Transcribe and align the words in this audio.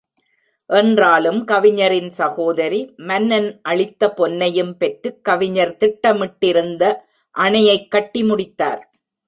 என்றாலும், 0.69 1.45
கவிஞரின் 1.45 2.11
சகோதரி, 2.11 2.93
மன்னன் 2.97 3.59
அளித்த 3.61 4.13
பொன்னைப் 4.17 4.77
பெற்றுக் 4.77 5.23
கவிஞர் 5.23 5.77
திட்டமிட்டிருந்த 5.79 6.95
அணையைக் 7.31 7.91
கட்டி 7.91 8.23
முடித்தார். 8.23 8.91